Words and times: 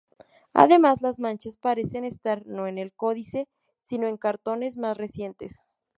Además, 0.55 0.99
las 1.03 1.19
manchas 1.19 1.57
parecen 1.57 2.05
estar 2.05 2.47
no 2.47 2.65
en 2.65 2.79
el 2.79 2.91
códice 2.91 3.47
sino 3.81 4.07
en 4.07 4.17
cartones 4.17 4.75
más 4.75 4.97
recientes. 4.97 5.59